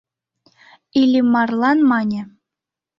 [1.01, 2.21] Иллимарлан мане: